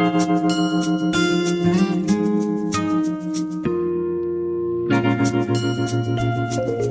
Thank 0.00 0.30
you. 6.84 6.89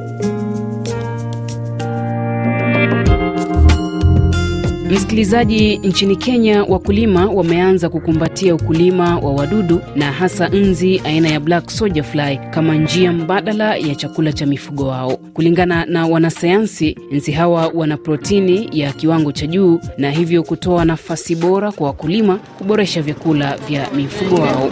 Msikilizaji, 4.89 5.77
nchini 5.77 6.15
Kenya 6.15 6.63
wakulima 6.63 7.25
wameanza 7.25 7.89
kukumbatia 7.89 8.55
ukulima 8.55 9.19
wa 9.19 9.31
wadudu 9.33 9.81
na 9.95 10.11
hasa 10.11 10.47
nzi 10.49 11.01
aina 11.05 11.29
ya 11.29 11.39
black 11.39 11.69
soldier 11.69 12.03
fly 12.03 12.39
kama 12.49 12.75
njia 12.75 13.11
mbadala 13.11 13.75
ya 13.75 13.95
chakula 13.95 14.33
cha 14.33 14.45
mifugo 14.45 14.87
wao. 14.87 15.17
Kulingana 15.17 15.85
na 15.85 16.05
wanasayansi, 16.07 16.97
nzi 17.11 17.31
hawa 17.31 17.67
wana 17.73 17.97
protini 17.97 18.69
ya 18.73 18.91
kiwango 18.93 19.31
cha 19.31 19.47
juu 19.47 19.79
na 19.97 20.11
hivyo 20.11 20.43
kutoa 20.43 20.85
nafasi 20.85 21.35
bora 21.35 21.71
kwa 21.71 21.87
wakulima 21.87 22.37
kuboresha 22.57 23.01
vyakula 23.01 23.57
vya 23.57 23.87
mifugo 23.95 24.41
wao. 24.41 24.69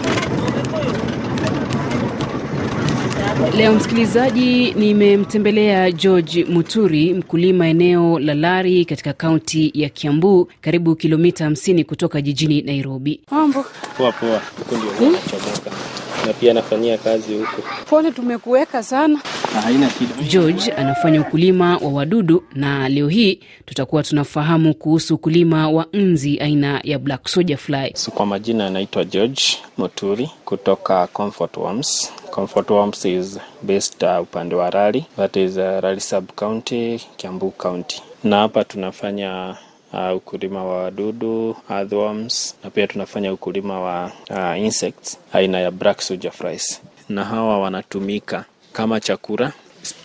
Leo 3.56 3.74
msikilizaji, 3.74 4.74
nimemtembelea 4.74 5.92
George 5.92 6.46
Muturi, 6.46 7.14
mkulima 7.14 7.68
eneo 7.68 8.20
la 8.20 8.34
Lari 8.34 8.86
katika 8.86 9.14
kaunti 9.14 9.72
ya 9.76 9.90
Kiambu, 9.90 10.52
karibu 10.62 10.96
kilomita 10.96 11.50
50 11.50 11.84
kutoka 11.86 12.22
jijini 12.22 12.62
Nairobi. 12.62 13.20
Mambo 13.32 13.66
Poa 13.98 14.12
poa, 14.12 14.42
huko 14.60 14.76
ndio 14.78 14.90
hmm? 14.92 15.16
Na 16.28 16.34
pia 16.34 16.52
anafanyia 16.52 16.98
kazi 16.98 17.34
huku. 17.38 17.62
pole, 17.90 18.12
tumekuweka 18.12 18.84
sana. 18.84 19.20
Haina 19.64 19.90
shida. 19.90 20.30
George 20.30 20.72
anafanya 20.72 21.22
ukulima 21.22 21.78
wa 21.78 21.90
wadudu 21.90 22.44
na 22.56 22.90
leo 22.90 23.08
hii 23.08 23.40
tutakuwa 23.66 24.04
tunafahamu 24.04 24.74
kuhusu 24.74 25.16
ukulima 25.16 25.70
wa 25.70 25.86
nzi 25.94 26.40
aina 26.40 26.82
ya 26.84 27.00
black 27.00 27.28
soldier 27.28 27.58
fly. 27.58 27.92
So, 27.96 28.12
kwa 28.12 28.26
majina 28.26 28.68
anaitwa 28.68 29.06
George 29.06 29.42
Moturi 29.78 30.30
kutoka 30.46 31.08
Comfort 31.08 31.58
Worms. 31.58 32.12
Comfort 32.32 32.70
Worms 32.70 33.06
is 33.06 33.40
based 33.62 34.04
uh, 34.04 34.22
upande 34.22 34.56
wa 34.56 34.70
Rali, 34.70 35.06
that 35.18 35.36
is 35.36 35.58
uh, 35.58 35.80
Rali 35.80 36.00
sub 36.02 36.32
county, 36.36 37.02
Kiambu 37.18 37.52
county. 37.52 38.02
Na 38.24 38.38
hapa 38.38 38.64
tunafanya 38.64 39.56
uh, 39.98 40.16
ukulima 40.18 40.64
wa 40.66 40.84
wadudu 40.84 41.56
earthworms, 41.70 42.56
na 42.64 42.70
pia 42.70 42.88
tunafanya 42.88 43.34
ukulima 43.34 43.80
wa 43.82 44.12
uh, 44.30 44.60
insects 44.60 45.18
aina 45.34 45.60
ya 45.60 45.72
black 45.72 46.02
soldier 46.02 46.32
flies, 46.32 46.82
na 47.10 47.24
hawa 47.24 47.60
wanatumika 47.60 48.46
kama 48.74 49.00
chakula 49.00 49.52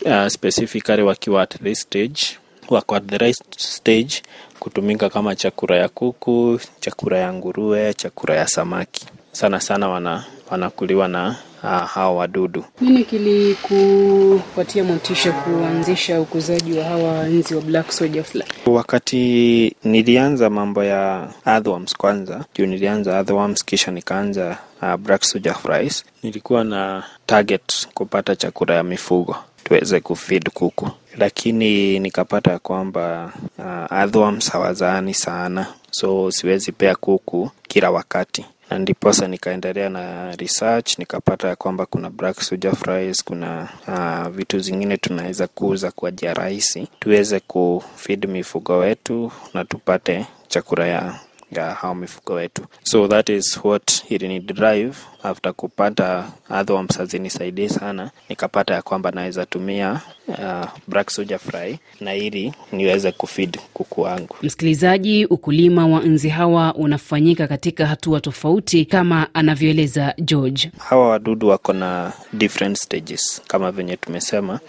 uh, 0.04 0.26
specifically 0.28 1.02
wakiwa 1.02 1.42
at 1.42 1.62
this 1.62 1.80
stage 1.80 2.22
wako 2.68 2.94
at 2.96 3.06
the 3.06 3.18
right 3.18 3.58
stage 3.58 4.22
kutumika 4.60 5.08
kama 5.10 5.36
chakula 5.36 5.76
ya 5.76 5.88
kuku, 5.88 6.60
chakula 6.80 7.18
ya 7.18 7.32
nguruwe, 7.32 7.94
chakula 7.94 8.34
ya 8.34 8.46
samaki. 8.48 9.06
Sana 9.32 9.60
sana 9.60 9.88
wana, 9.88 10.24
wanakuliwa 10.50 11.08
na 11.08 11.36
hawa 11.68 12.12
wadudu. 12.14 12.64
Nini 12.80 13.04
kilikupatia 13.04 14.84
motisha 14.84 15.32
kuanzisha 15.32 16.20
ukuzaji 16.20 16.78
wa 16.78 16.84
hawa 16.84 17.24
nzi 17.24 17.54
wa 17.54 17.60
black 17.62 17.92
soldier 17.92 18.24
fly? 18.24 18.44
Wakati 18.66 19.76
nilianza 19.84 20.50
mambo 20.50 20.84
ya 20.84 21.28
earthworms 21.46 21.96
kwanza, 21.96 22.44
juu 22.54 22.66
nilianza 22.66 23.12
earthworms 23.12 23.64
kisha 23.64 23.90
nikaanza 23.90 24.56
uh, 24.82 24.94
black 24.96 25.22
soldier 25.24 25.54
flies, 25.54 26.04
nilikuwa 26.22 26.64
na 26.64 27.04
target 27.26 27.88
kupata 27.94 28.36
chakula 28.36 28.74
ya 28.74 28.82
mifugo 28.82 29.36
tuweze 29.64 30.00
kufeed 30.00 30.50
kuku, 30.50 30.90
lakini 31.18 31.98
nikapata 31.98 32.58
kwamba 32.58 33.32
uh, 33.58 33.98
earthworms 33.98 34.50
hawazaani 34.52 35.14
sana, 35.14 35.66
so 35.90 36.30
siwezi 36.30 36.72
pea 36.72 36.94
kuku 36.94 37.50
kila 37.68 37.90
wakati 37.90 38.44
ndiposa 38.78 39.28
nikaendelea 39.28 39.88
na 39.88 40.36
research 40.36 40.98
nikapata 40.98 41.48
ya 41.48 41.56
kwamba 41.56 41.86
kuna 41.86 42.10
black 42.10 42.40
soldier 42.40 42.76
flies, 42.76 43.24
kuna 43.24 43.68
uh, 43.88 44.28
vitu 44.28 44.58
zingine 44.58 44.96
tunaweza 44.96 45.46
kuuza 45.46 45.90
kwa 45.90 46.10
njia 46.10 46.34
rahisi. 46.34 46.88
Tuweze 47.00 47.40
kufeed 47.40 48.28
mifugo 48.28 48.78
wetu 48.78 49.32
na 49.54 49.64
tupate 49.64 50.26
chakula 50.48 50.86
ya 50.86 50.92
ya 50.92 51.14
hao 51.60 51.94
mifugo 51.94 52.32
wetu. 52.32 52.62
So 52.82 53.08
that 53.08 53.28
is 53.28 53.60
what 53.64 54.04
ilini 54.10 54.40
drive 54.40 54.96
after 55.22 55.52
kupata 55.54 56.32
earthworms 56.50 56.98
hazinisaidii 56.98 57.68
sana, 57.68 58.10
nikapata 58.28 58.74
ya 58.74 58.82
kwamba 58.82 59.10
naweza 59.10 59.46
tumia 59.46 60.00
uh, 60.28 60.64
black 60.88 61.10
soldier 61.10 61.38
fly 61.38 61.78
na 62.00 62.14
ili 62.14 62.52
niweze 62.72 63.12
kufeed 63.12 63.58
kuku 63.72 64.00
wangu. 64.00 64.36
Msikilizaji, 64.42 65.26
ukulima 65.26 65.86
wa 65.86 66.00
nzi 66.00 66.28
hawa 66.28 66.74
unafanyika 66.74 67.46
katika 67.48 67.86
hatua 67.86 68.20
tofauti 68.20 68.84
kama 68.84 69.34
anavyoeleza 69.34 70.14
George. 70.18 70.70
Hawa 70.78 71.08
wadudu 71.08 71.48
wako 71.48 71.72
na 71.72 72.12
different 72.32 72.76
stages 72.78 73.42
kama 73.46 73.72
venye 73.72 73.96
tumesema, 73.96 74.60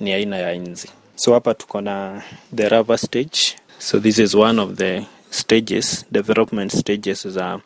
ni 0.00 0.12
aina 0.12 0.36
ya 0.36 0.54
nzi. 0.54 0.88
So 1.14 1.34
hapa 1.34 1.54
tuko 1.54 1.80
na 1.80 2.22
the 2.56 2.68
larva 2.68 2.98
stage. 2.98 3.40
So 3.78 4.00
this 4.00 4.18
is 4.18 4.34
one 4.34 4.60
of 4.62 4.74
the 4.74 5.02
stages, 5.30 6.06
development 6.10 6.72
stages 6.76 7.28
za 7.28 7.58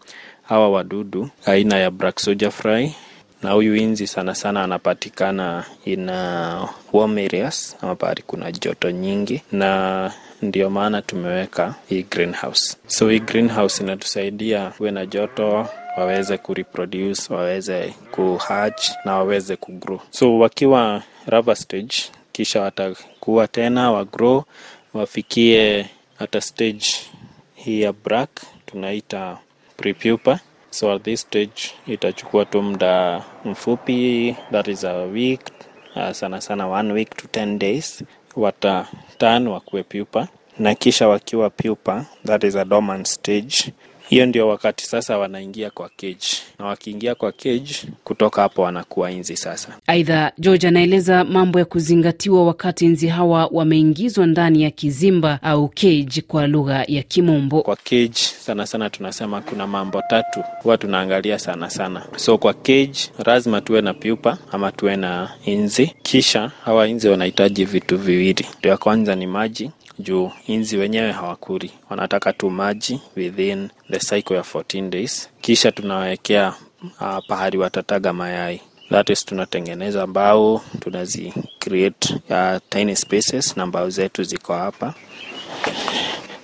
hawa 0.42 0.70
wadudu 0.70 1.28
aina 1.46 1.76
ya 1.78 1.90
black 1.90 2.18
soldier 2.20 2.50
fly 2.50 2.94
na 3.42 3.50
huyu 3.50 3.76
inzi 3.76 4.06
sana 4.06 4.34
sana 4.34 4.64
anapatikana 4.64 5.64
ina 5.84 6.68
warm 6.92 7.18
areas 7.18 7.76
ama 7.82 7.94
pahali 7.96 8.22
kuna 8.26 8.52
joto 8.52 8.90
nyingi, 8.90 9.42
na 9.52 10.12
ndio 10.42 10.70
maana 10.70 11.02
tumeweka 11.02 11.74
hii 11.88 12.02
greenhouse. 12.02 12.76
So 12.86 13.08
hii 13.10 13.20
greenhouse 13.20 13.82
inatusaidia 13.82 14.70
kuwe 14.70 14.90
na 14.90 15.06
joto, 15.06 15.68
waweze 15.96 16.38
kureproduce, 16.38 17.34
waweze 17.34 17.94
kuhatch 18.10 18.90
na 19.04 19.14
waweze 19.14 19.56
kugrow. 19.56 20.00
So 20.10 20.38
wakiwa 20.38 21.02
larva 21.26 21.54
stage, 21.56 21.94
kisha 22.32 22.60
watakuwa 22.60 23.48
tena 23.48 23.90
wagrow, 23.92 24.42
wafikie 24.94 25.86
hata 26.18 26.40
stage 26.40 26.86
hii 27.64 27.80
ya 27.80 27.92
black 27.92 28.30
tunaita 28.66 29.38
prepupa. 29.76 30.40
So 30.70 30.92
at 30.92 31.02
this 31.02 31.20
stage 31.20 31.70
itachukua 31.86 32.44
tu 32.44 32.62
muda 32.62 33.22
mfupi, 33.44 34.36
that 34.52 34.68
is 34.68 34.84
a 34.84 35.02
week, 35.04 35.40
uh, 35.96 36.10
sana 36.12 36.40
sana 36.40 36.66
one 36.68 36.92
week 36.92 37.16
to 37.16 37.26
10 37.40 37.58
days, 37.58 38.04
watatan 38.36 39.48
wakuwe 39.48 39.82
pupa, 39.82 40.28
na 40.58 40.74
kisha 40.74 41.08
wakiwa 41.08 41.50
pupa, 41.50 42.04
that 42.24 42.44
is 42.44 42.56
a 42.56 42.64
dormant 42.64 43.06
stage. 43.06 43.72
Hiyo 44.08 44.26
ndio 44.26 44.48
wakati 44.48 44.86
sasa 44.86 45.18
wanaingia 45.18 45.70
kwa 45.70 45.88
cage, 45.88 46.26
na 46.58 46.66
wakiingia 46.66 47.14
kwa 47.14 47.32
cage, 47.32 47.74
kutoka 48.04 48.42
hapo 48.42 48.62
wanakuwa 48.62 49.10
nzi 49.10 49.36
sasa. 49.36 49.68
Aidha, 49.86 50.32
George 50.38 50.68
anaeleza 50.68 51.24
mambo 51.24 51.58
ya 51.58 51.64
kuzingatiwa 51.64 52.46
wakati 52.46 52.86
nzi 52.86 53.08
hawa 53.08 53.48
wameingizwa 53.52 54.26
ndani 54.26 54.62
ya 54.62 54.70
kizimba 54.70 55.38
au 55.42 55.68
cage 55.68 56.20
kwa 56.28 56.46
lugha 56.46 56.84
ya 56.88 57.02
Kimombo. 57.02 57.62
Kwa 57.62 57.76
cage 57.76 58.14
sana 58.14 58.66
sana 58.66 58.90
tunasema 58.90 59.40
kuna 59.40 59.66
mambo 59.66 60.02
tatu 60.10 60.44
huwa 60.62 60.78
tunaangalia 60.78 61.38
sana 61.38 61.70
sana. 61.70 62.06
So 62.16 62.38
kwa 62.38 62.54
cage 62.54 62.92
lazima 63.26 63.60
tuwe 63.60 63.80
na 63.80 63.94
pupa 63.94 64.38
ama 64.52 64.72
tuwe 64.72 64.96
na 64.96 65.30
inzi, 65.46 65.86
kisha 66.02 66.50
hawa 66.64 66.88
inzi 66.88 67.08
wanahitaji 67.08 67.64
vitu 67.64 67.98
viwili. 67.98 68.46
Ya 68.62 68.76
kwanza 68.76 69.14
ni 69.14 69.26
maji 69.26 69.70
juu 69.98 70.30
inzi 70.46 70.76
wenyewe 70.76 71.12
hawakuri, 71.12 71.70
wanataka 71.90 72.32
tu 72.32 72.50
maji 72.50 73.00
within 73.16 73.68
the 73.90 73.98
cycle 73.98 74.36
ya 74.36 74.42
14 74.42 74.88
days. 74.90 75.28
Kisha 75.40 75.72
tunawekea 75.72 76.54
uh, 77.00 77.18
pahali 77.28 77.58
watataga 77.58 78.12
mayai 78.12 78.60
that 78.90 79.10
is, 79.10 79.24
tunatengeneza 79.24 80.06
mbao 80.06 80.60
tunazi 80.80 81.34
create 81.58 82.14
uh, 82.30 82.56
tiny 82.70 82.96
spaces 82.96 83.56
na 83.56 83.66
mbao 83.66 83.90
zetu 83.90 84.22
ziko 84.22 84.52
hapa. 84.54 84.94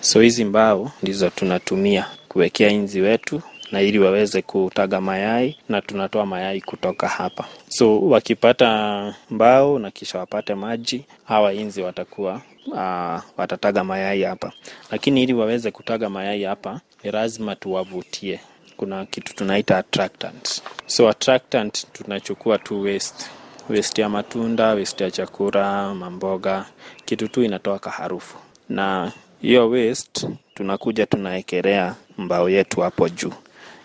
So 0.00 0.20
hizi 0.20 0.44
mbao 0.44 0.90
ndizo 1.02 1.30
tunatumia 1.30 2.06
kuwekea 2.28 2.68
inzi 2.70 3.00
wetu 3.00 3.42
na 3.72 3.80
ili 3.82 3.98
waweze 3.98 4.42
kutaga 4.42 5.00
mayai 5.00 5.56
na 5.68 5.82
tunatoa 5.82 6.26
mayai 6.26 6.60
kutoka 6.60 7.08
hapa. 7.08 7.44
So 7.68 8.00
wakipata 8.00 9.14
mbao 9.30 9.78
na 9.78 9.90
kisha 9.90 10.18
wapate 10.18 10.54
maji, 10.54 11.04
hawa 11.24 11.52
inzi 11.54 11.82
watakuwa 11.82 12.40
uh, 12.72 13.20
watataga 13.36 13.84
mayai 13.84 14.22
hapa, 14.22 14.52
lakini 14.90 15.22
ili 15.22 15.32
waweze 15.34 15.70
kutaga 15.70 16.08
mayai 16.10 16.42
hapa 16.44 16.80
ni 17.04 17.10
lazima 17.10 17.56
tuwavutie. 17.56 18.40
Kuna 18.76 19.06
kitu 19.06 19.34
tunaita 19.34 19.78
attractant. 19.78 20.62
So 20.86 21.08
attractant 21.08 21.86
tunachukua 21.92 22.58
tu 22.58 22.82
waste 22.82 23.24
waste 23.70 24.02
ya 24.02 24.08
matunda, 24.08 24.74
waste 24.74 25.04
ya 25.04 25.10
chakula, 25.10 25.94
mamboga, 25.94 26.64
kitu 27.04 27.28
tu 27.28 27.42
inatoa 27.42 27.78
kaharufu, 27.78 28.36
na 28.68 29.12
hiyo 29.42 29.70
waste 29.70 30.28
tunakuja 30.54 31.06
tunaekelea 31.06 31.94
mbao 32.18 32.50
yetu 32.50 32.80
hapo 32.80 33.08
juu 33.08 33.32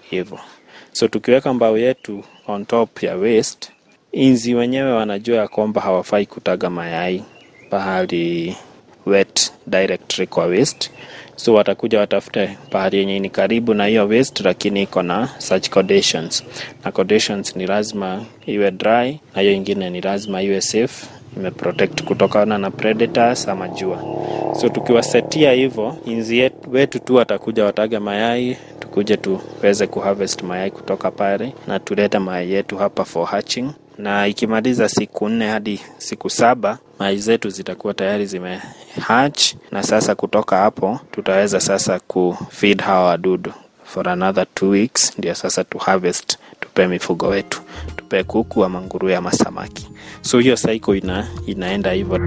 hivyo. 0.09 0.39
So 0.91 1.07
tukiweka 1.07 1.53
mbao 1.53 1.77
yetu 1.77 2.23
on 2.47 2.65
top 2.65 3.03
ya 3.03 3.15
waste, 3.17 3.69
inzi 4.11 4.55
wenyewe 4.55 4.91
wanajua 4.93 5.37
ya 5.37 5.47
kwamba 5.47 5.81
hawafai 5.81 6.25
kutaga 6.25 6.69
mayai 6.69 7.23
pahali 7.69 8.57
wet 9.05 9.51
directory 9.67 10.27
kwa 10.27 10.45
waste. 10.45 10.89
So 11.35 11.53
watakuja 11.53 11.99
watafute 11.99 12.57
pahali 12.69 12.97
yenye 12.97 13.19
ni 13.19 13.29
karibu 13.29 13.73
na 13.73 13.85
hiyo 13.85 14.07
waste 14.07 14.43
lakini 14.43 14.81
iko 14.81 15.03
na 15.03 15.29
such 15.37 15.69
conditions 15.69 16.43
na 16.85 16.91
conditions 16.91 17.55
ni 17.55 17.67
lazima 17.67 18.25
iwe 18.45 18.71
dry 18.71 19.19
na 19.35 19.41
hiyo 19.41 19.53
ingine 19.53 19.89
ni 19.89 20.01
lazima 20.01 20.41
iwe 20.41 20.61
safe 20.61 21.07
imeprotect 21.37 22.03
kutokana 22.03 22.57
na 22.57 22.71
predators 22.71 23.47
ama 23.47 23.67
jua. 23.67 24.03
So 24.61 24.69
tukiwasetia 24.69 25.51
hivyo 25.51 25.97
inzi 26.05 26.51
wetu 26.71 26.99
tu 26.99 27.15
watakuja 27.15 27.65
watage 27.65 27.99
mayai 27.99 28.57
tukuje 28.79 29.17
tuweze 29.17 29.87
kuharvest 29.87 30.43
mayai 30.43 30.71
kutoka 30.71 31.11
pale 31.11 31.53
na 31.67 31.79
tulete 31.79 32.19
mayai 32.19 32.51
yetu 32.51 32.77
hapa 32.77 33.05
for 33.05 33.25
hatching. 33.27 33.69
Na 33.97 34.27
ikimaliza 34.27 34.89
siku 34.89 35.29
nne 35.29 35.47
hadi 35.47 35.79
siku 35.97 36.29
saba 36.29 36.77
mayai 36.99 37.17
zetu 37.17 37.49
zitakuwa 37.49 37.93
tayari 37.93 38.25
zime 38.25 38.61
hatch 39.01 39.53
na 39.71 39.83
sasa 39.83 40.15
kutoka 40.15 40.57
hapo 40.57 40.99
tutaweza 41.11 41.59
sasa 41.59 41.99
kufeed 41.99 42.81
hawa 42.81 43.03
wadudu 43.07 43.53
for 43.83 44.09
another 44.09 44.45
two 44.55 44.69
weeks 44.69 45.13
ndio 45.17 45.35
sasa 45.35 45.63
tu 45.63 45.77
harvest 45.77 46.37
tupe 46.59 46.87
mifugo 46.87 47.27
wetu 47.27 47.61
tupe 47.95 48.23
kuku 48.23 48.65
ama 48.65 48.81
nguruwe 48.81 49.15
ama 49.15 49.31
samaki. 49.31 49.89
So 50.21 50.39
hiyo 50.39 50.55
cycle 50.55 50.97
ina, 50.97 51.27
inaenda 51.45 51.91
hivyo 51.91 52.17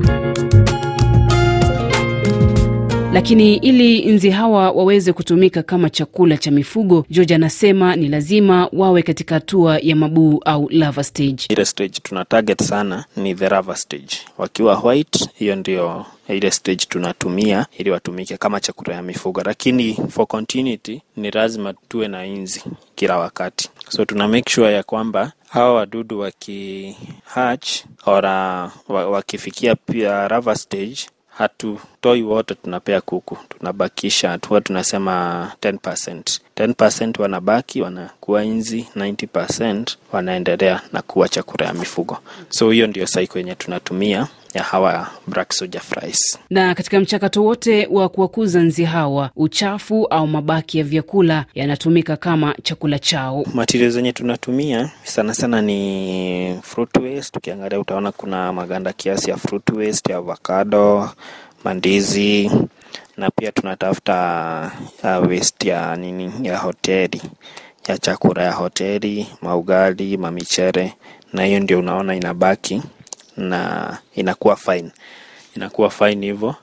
Lakini 3.18 3.56
ili 3.56 4.12
nzi 4.12 4.30
hawa 4.30 4.70
waweze 4.70 5.12
kutumika 5.12 5.62
kama 5.62 5.90
chakula 5.90 6.36
cha 6.36 6.50
mifugo, 6.50 7.06
George 7.10 7.34
anasema 7.34 7.96
ni 7.96 8.08
lazima 8.08 8.68
wawe 8.72 9.02
katika 9.02 9.34
hatua 9.34 9.78
ya 9.78 9.96
mabuu 9.96 10.40
au 10.44 10.68
larva 10.70 11.04
stage. 11.04 11.44
ile 11.48 11.64
stage 11.64 12.00
tuna 12.02 12.24
target 12.24 12.62
sana 12.62 13.04
ni 13.16 13.34
the 13.34 13.48
larva 13.48 13.76
stage. 13.76 14.16
Wakiwa 14.38 14.80
white 14.80 15.28
hiyo 15.34 15.56
ndio 15.56 16.06
ile 16.28 16.50
stage 16.50 16.84
tunatumia 16.88 17.66
ili 17.78 17.90
watumike 17.90 18.36
kama 18.36 18.60
chakula 18.60 18.94
ya 18.94 19.02
mifugo. 19.02 19.42
Lakini 19.44 19.94
for 20.10 20.26
continuity 20.26 21.02
ni 21.16 21.30
lazima 21.30 21.74
tuwe 21.88 22.08
na 22.08 22.26
inzi 22.26 22.62
kila 22.94 23.18
wakati. 23.18 23.70
So 23.88 24.04
tuna 24.04 24.28
make 24.28 24.50
sure 24.50 24.72
ya 24.72 24.82
kwamba 24.82 25.32
hawa 25.48 25.74
wadudu 25.74 26.20
waki 26.20 26.96
hatch 27.24 27.68
ora 28.06 28.70
wakifikia 28.88 29.74
pia 29.74 30.28
larva 30.28 30.54
stage 30.54 30.98
hatutoi 31.38 32.22
wote 32.22 32.54
tunapea 32.54 33.00
kuku. 33.00 33.38
Tunabakisha 33.48 34.38
huwa 34.48 34.60
tunasema 34.60 35.52
10%. 35.62 36.40
10% 36.56 37.22
wanabaki 37.22 37.82
wanakuwa 37.82 38.44
inzi 38.44 38.86
90% 38.96 39.84
wanaendelea 40.12 40.80
na 40.92 41.02
kuwa 41.02 41.28
chakula 41.28 41.66
ya 41.66 41.74
mifugo. 41.74 42.18
So 42.48 42.70
hiyo 42.70 42.86
ndio 42.86 43.06
cycle 43.06 43.40
yenye 43.40 43.54
tunatumia 43.54 44.26
ya 44.54 44.62
hawa 44.62 45.06
soldier 45.48 45.82
Na 46.50 46.74
katika 46.74 47.00
mchakato 47.00 47.44
wote 47.44 47.86
wa 47.90 48.08
kuwakuza 48.08 48.60
nzi 48.62 48.84
hawa, 48.84 49.30
uchafu 49.36 50.06
au 50.06 50.26
mabaki 50.26 50.78
ya 50.78 50.84
vyakula 50.84 51.44
yanatumika 51.54 52.16
kama 52.16 52.54
chakula 52.62 52.98
chao. 52.98 53.44
Matirio 53.54 53.90
zenye 53.90 54.12
tunatumia 54.12 54.90
sana 55.04 55.34
sana 55.34 55.62
ni 55.62 56.58
fruit 56.62 56.96
waste. 56.96 57.38
Ukiangalia 57.38 57.80
utaona 57.80 58.12
kuna 58.12 58.52
maganda 58.52 58.92
kiasi 58.92 59.30
ya 59.30 59.36
fruit 59.36 59.70
waste 59.70 60.12
ya 60.12 60.18
avocado 60.18 61.10
mandizi 61.64 62.50
na 63.16 63.30
pia 63.30 63.52
tunatafuta 63.52 64.70
uh, 65.02 65.28
waste 65.28 65.68
ya 65.68 65.96
nini? 65.96 66.32
Ya 66.42 66.58
hoteli. 66.58 67.22
Ya 67.88 67.98
chakula 67.98 68.42
ya 68.42 68.52
hoteli 68.52 69.26
maugali 69.42 70.16
mamichere 70.16 70.94
na 71.32 71.44
hiyo 71.44 71.60
ndio 71.60 71.78
unaona 71.78 72.14
inabaki 72.16 72.82
na 73.38 73.98
inakuwa 74.14 74.56
fine. 74.56 74.90
Inakuwa 75.56 75.90
fine 75.90 76.26
hivyo. 76.26 76.54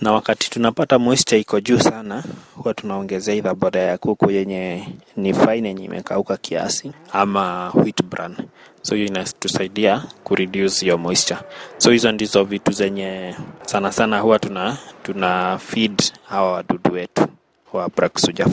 Na 0.00 0.12
wakati 0.12 0.50
tunapata 0.50 0.98
moisture 0.98 1.40
iko 1.40 1.60
juu 1.60 1.78
sana 1.78 2.24
huwa 2.56 2.74
tunaongezea 2.74 3.34
idha 3.34 3.54
boda 3.54 3.80
ya 3.80 3.98
kuku 3.98 4.30
yenye 4.30 4.88
ni 5.16 5.34
fine 5.34 5.68
yenye 5.68 5.84
imekauka 5.84 6.36
kiasi 6.36 6.92
ama 7.12 7.70
wheat 7.74 8.02
bran. 8.02 8.36
So 8.82 8.94
hiyo 8.94 9.06
inatusaidia 9.06 10.04
kureduce 10.24 10.80
hiyo 10.80 10.98
moisture. 10.98 11.40
So 11.78 11.90
hizo 11.90 12.12
ndizo 12.12 12.44
vitu 12.44 12.72
zenye 12.72 13.34
sana 13.66 13.92
sana 13.92 14.18
huwa 14.20 14.38
tuna 14.38 14.78
tuna 15.02 15.58
feed 15.58 16.02
hawa 16.28 16.52
wadudu 16.52 16.92
wetu 16.92 17.26
wa 17.72 17.88
soldier 18.20 18.48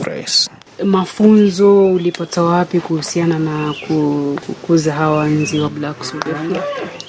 Mafunzo 0.84 1.92
ulipata 1.92 2.42
wapi 2.42 2.80
kuhusiana 2.80 3.38
na 3.38 3.74
ku- 3.86 4.38
kukuza 4.46 4.92
hawa 4.94 5.26
nzi 5.26 5.60
wa 5.60 5.70
fly? 5.70 6.56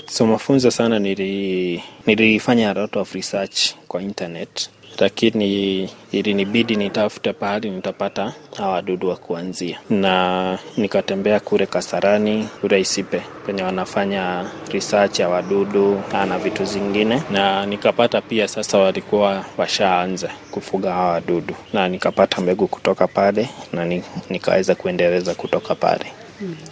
So 0.07 0.25
mafunzo 0.25 0.71
sana 0.71 0.99
nili 0.99 1.83
nilifanya 2.05 2.69
a 2.69 2.73
lot 2.73 2.99
of 2.99 3.13
research 3.13 3.73
kwa 3.87 4.01
internet. 4.01 4.69
Lakini 4.99 5.89
ilinibidi 6.11 6.75
nitafute 6.75 7.33
pahali 7.33 7.69
nitapata 7.69 8.33
hawa 8.57 8.73
wadudu 8.73 9.09
wa 9.09 9.15
kuanzia. 9.15 9.79
Na 9.89 10.59
nikatembea 10.77 11.39
kule 11.39 11.65
kasarani 11.65 12.47
kule 12.61 12.79
isipe 12.79 13.21
penye 13.45 13.63
wanafanya 13.63 14.45
research 14.71 15.19
ya 15.19 15.29
wadudu 15.29 16.01
na 16.27 16.39
vitu 16.39 16.65
zingine. 16.65 17.23
Na 17.31 17.65
nikapata 17.65 18.21
pia 18.21 18.47
sasa 18.47 18.77
walikuwa 18.77 19.45
washaanza 19.57 20.29
kufuga 20.51 20.91
hawa 20.93 21.11
wadudu. 21.11 21.55
Na 21.73 21.87
nikapata 21.89 22.41
mbegu 22.41 22.67
kutoka 22.67 23.07
pale 23.07 23.49
na 23.73 24.01
nikaweza 24.29 24.75
kuendeleza 24.75 25.35
kutoka 25.35 25.75
pale. 25.75 26.05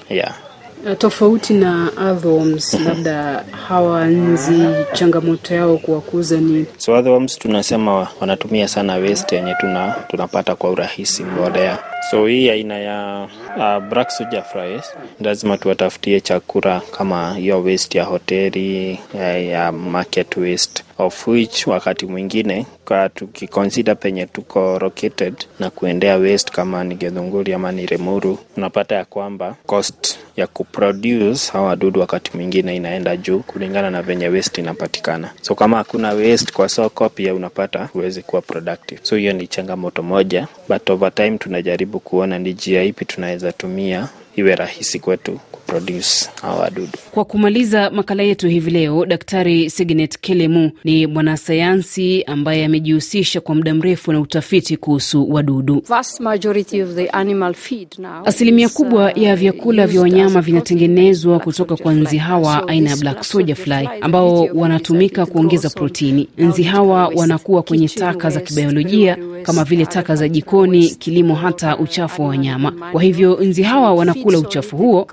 Yeah. 0.09 0.35
Uh, 0.37 0.50
Tofauti 0.97 1.53
na 1.53 1.89
earthworms, 2.01 2.73
labda 2.73 3.43
hawa 3.67 4.05
nzi 4.05 4.65
changamoto 4.93 5.55
yao 5.55 5.77
kuwakuza 5.77 6.37
ni 6.37 6.65
So 6.77 6.91
earthworms 6.95 7.39
tunasema 7.39 8.07
wanatumia 8.21 8.67
sana 8.67 8.93
waste 8.93 9.35
yenye 9.35 9.55
tuna, 9.59 9.95
tunapata 10.07 10.55
kwa 10.55 10.69
urahisi 10.69 11.23
mbolea. 11.23 11.77
So 12.09 12.25
hii 12.27 12.49
aina 12.49 12.77
ya 12.79 13.27
uh, 13.57 13.83
black 13.89 14.09
soldier 14.11 14.43
flies 14.43 14.93
lazima 15.19 15.57
tuwatafutie 15.57 16.21
chakula 16.21 16.81
kama 16.97 17.33
hiyo 17.35 17.63
waste 17.63 17.97
ya 17.97 18.03
hoteli 18.03 18.99
ya, 19.13 19.37
ya 19.37 19.71
market 19.71 20.37
waste 20.37 20.83
of 20.97 21.27
which 21.27 21.67
wakati 21.67 22.05
mwingine 22.05 22.65
kwa 22.85 23.09
tukikonsida 23.09 23.95
penye 23.95 24.25
tuko 24.25 24.79
located 24.79 25.33
na 25.59 25.69
kuendea 25.69 26.17
waste 26.17 26.51
kama 26.51 26.83
ni 26.83 26.95
Githunguri 26.95 27.53
ama 27.53 27.71
ni 27.71 27.85
Limuru, 27.85 28.37
unapata 28.57 28.95
ya 28.95 29.05
kwamba 29.05 29.55
cost 29.65 30.17
ya 30.37 30.47
kuproduce 30.47 31.51
hawa 31.53 31.67
wadudu 31.67 31.99
wakati 31.99 32.37
mwingine 32.37 32.75
inaenda 32.75 33.17
juu 33.17 33.39
kulingana 33.39 33.89
na 33.91 34.01
venye 34.01 34.27
waste 34.29 34.61
inapatikana. 34.61 35.29
So 35.41 35.55
kama 35.55 35.77
hakuna 35.77 36.13
waste 36.13 36.51
kwa 36.53 36.69
soko, 36.69 37.09
pia 37.09 37.33
unapata 37.33 37.85
huwezi 37.93 38.21
kuwa 38.21 38.41
productive. 38.41 38.99
So 39.03 39.15
hiyo 39.15 39.33
ni 39.33 39.47
changamoto 39.47 40.03
moja, 40.03 40.47
but 40.69 40.89
over 40.89 41.13
time 41.15 41.37
tunajaribu 41.37 41.90
kuona 41.99 42.39
ni 42.39 42.53
njia 42.53 42.83
ipi 42.83 43.05
tunaweza 43.05 43.51
tumia 43.51 44.07
iwe 44.35 44.55
rahisi 44.55 44.99
kwetu 44.99 45.39
kuproduce 45.71 46.29
hawa 46.41 46.55
wadudu. 46.55 46.87
Kwa 47.11 47.25
kumaliza 47.25 47.89
makala 47.89 48.23
yetu 48.23 48.47
hivi 48.47 48.71
leo, 48.71 49.05
Daktari 49.05 49.69
Signet 49.69 50.17
Kelemu 50.19 50.71
ni 50.83 51.07
mwanasayansi 51.07 52.23
ambaye 52.23 52.65
amejihusisha 52.65 53.41
kwa 53.41 53.55
muda 53.55 53.73
mrefu 53.73 54.11
na 54.13 54.19
utafiti 54.19 54.77
kuhusu 54.77 55.31
wadudu. 55.33 55.83
Vast 55.87 56.19
majority 56.19 56.81
of 56.83 56.95
the 56.95 57.07
animal 57.09 57.53
feed 57.53 57.87
now 57.99 58.25
Asilimia 58.25 58.69
kubwa 58.69 59.11
uh, 59.13 59.21
ya 59.21 59.35
vyakula 59.35 59.87
vya 59.87 60.01
wanyama 60.01 60.41
vinatengenezwa 60.41 61.39
kutoka 61.39 61.75
kwa 61.75 61.93
nzi 61.93 62.17
hawa 62.17 62.59
So 62.59 62.65
aina 62.67 62.89
ya 62.89 62.95
black 62.97 63.23
soldier 63.23 63.55
fly 63.55 63.89
ambao 64.01 64.43
wanatumika 64.53 65.25
kuongeza 65.25 65.69
protini. 65.69 66.27
Nzi 66.37 66.63
hawa 66.63 67.07
wanakuwa 67.15 67.63
kwenye 67.63 67.87
taka 67.89 68.29
za 68.29 68.39
kibiolojia 68.41 69.17
kama 69.43 69.63
vile 69.63 69.85
taka 69.85 70.15
za 70.15 70.29
jikoni, 70.29 70.89
kilimo, 70.89 71.35
hata 71.35 71.77
uchafu 71.77 72.21
wa 72.21 72.27
wanyama. 72.27 72.71
Kwa 72.91 73.01
hivyo 73.03 73.37
nzi 73.41 73.63
hawa 73.63 73.93
wanakula 73.93 74.37
uchafu 74.39 74.77
huo, 74.77 75.07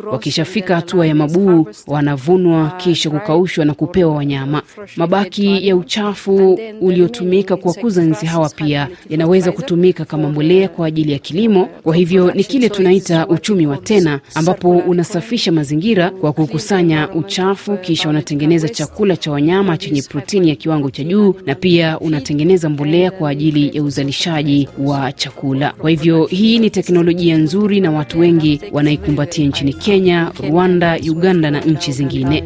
wakishafika 0.49 0.75
hatua 0.77 1.07
ya 1.07 1.15
mabuu 1.15 1.67
wanavunwa, 1.87 2.73
kisha 2.77 3.11
kukaushwa 3.11 3.65
na 3.65 3.75
kupewa 3.75 4.15
wanyama. 4.15 4.63
Mabaki 4.97 5.69
ya 5.69 5.77
uchafu 5.77 6.59
uliotumika 6.81 7.57
kuwakuza 7.57 8.03
nzi 8.03 8.27
hawa 8.27 8.49
pia 8.49 8.89
yanaweza 9.11 9.53
kutumika 9.53 10.05
kama 10.05 10.29
mbolea 10.29 10.69
kwa 10.69 10.87
ajili 10.87 11.13
ya 11.13 11.19
kilimo. 11.19 11.67
Kwa 11.83 11.97
hivyo 11.97 12.33
ni 12.35 12.45
kile 12.45 12.69
tunaita 12.69 13.27
uchumi 13.27 13.67
wa 13.67 13.77
tena, 13.77 14.21
ambapo 14.35 14.71
unasafisha 14.71 15.53
mazingira 15.53 16.11
kwa 16.11 16.33
kukusanya 16.33 17.09
uchafu, 17.11 17.77
kisha 17.77 18.09
unatengeneza 18.09 18.69
chakula 18.69 19.17
cha 19.17 19.31
wanyama 19.31 19.77
chenye 19.77 20.03
protini 20.03 20.49
ya 20.49 20.55
kiwango 20.55 20.91
cha 20.91 21.05
juu, 21.05 21.35
na 21.47 21.55
pia 21.55 21.99
unatengeneza 22.01 22.69
mbolea 22.69 23.11
kwa 23.11 23.31
ajili 23.31 23.71
ya 23.77 23.83
uzalishaji 23.83 24.69
wa 24.79 25.13
chakula. 25.13 25.73
Kwa 25.79 25.91
hivyo 25.91 26.27
hii 26.27 26.59
ni 26.59 26.71
teknolojia 26.71 27.37
nzuri 27.37 27.81
na 27.81 27.91
watu 27.91 28.21
wengi 28.21 28.61
wanaikumbatia 28.73 29.47
nchini 29.47 29.73
Kenya, 29.73 30.31
Rwanda, 30.43 30.99
Uganda 31.11 31.51
na 31.51 31.61
nchi 31.61 31.93
zingine. 31.93 32.45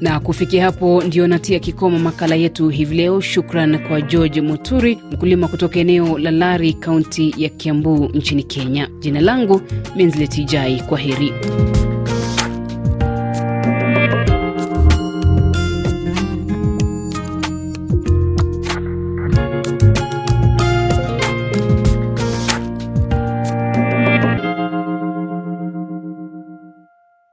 Na 0.00 0.20
kufikia 0.20 0.64
hapo 0.64 1.02
ndio 1.02 1.26
natia 1.26 1.58
kikomo 1.58 1.98
makala 1.98 2.34
yetu 2.34 2.68
hivi 2.68 2.96
leo. 2.96 3.20
Shukran 3.20 3.78
kwa 3.88 4.00
George 4.00 4.40
Muturi, 4.40 4.98
mkulima 5.12 5.48
kutoka 5.48 5.78
eneo 5.80 6.18
la 6.18 6.30
Lari, 6.30 6.72
kaunti 6.72 7.34
ya 7.36 7.48
Kiambu 7.48 8.10
nchini 8.14 8.42
Kenya. 8.42 8.88
Jina 9.00 9.20
langu 9.20 9.60
Minzletijai, 9.96 10.80
kwa 10.82 10.98
heri. 10.98 11.32